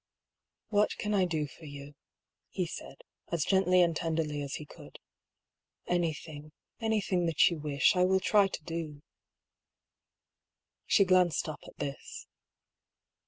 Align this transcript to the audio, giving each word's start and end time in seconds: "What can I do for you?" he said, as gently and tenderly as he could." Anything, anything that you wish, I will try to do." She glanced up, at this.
"What 0.69 0.97
can 0.97 1.13
I 1.13 1.25
do 1.25 1.45
for 1.45 1.65
you?" 1.65 1.93
he 2.49 2.65
said, 2.65 3.03
as 3.31 3.45
gently 3.45 3.83
and 3.83 3.95
tenderly 3.95 4.41
as 4.41 4.55
he 4.55 4.65
could." 4.65 4.97
Anything, 5.95 6.53
anything 6.79 7.27
that 7.27 7.49
you 7.51 7.59
wish, 7.59 7.95
I 7.95 8.03
will 8.05 8.19
try 8.19 8.47
to 8.47 8.63
do." 8.63 9.03
She 10.87 11.05
glanced 11.05 11.47
up, 11.47 11.59
at 11.67 11.77
this. 11.77 12.25